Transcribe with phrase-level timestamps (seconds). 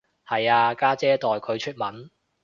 [0.27, 2.09] 係啊，家姐代佢出文